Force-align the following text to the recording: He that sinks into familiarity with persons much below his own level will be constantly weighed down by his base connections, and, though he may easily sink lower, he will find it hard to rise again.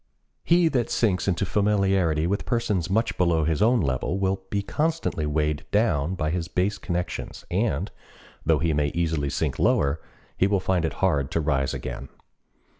He 0.43 0.67
that 0.69 0.89
sinks 0.89 1.27
into 1.27 1.45
familiarity 1.45 2.25
with 2.25 2.43
persons 2.43 2.89
much 2.89 3.15
below 3.19 3.43
his 3.43 3.61
own 3.61 3.81
level 3.81 4.17
will 4.17 4.41
be 4.49 4.63
constantly 4.63 5.27
weighed 5.27 5.63
down 5.69 6.15
by 6.15 6.31
his 6.31 6.47
base 6.47 6.79
connections, 6.79 7.45
and, 7.51 7.91
though 8.43 8.57
he 8.57 8.73
may 8.73 8.87
easily 8.95 9.29
sink 9.29 9.59
lower, 9.59 10.01
he 10.35 10.47
will 10.47 10.59
find 10.59 10.85
it 10.85 10.93
hard 11.05 11.29
to 11.29 11.39
rise 11.39 11.75
again. 11.75 12.09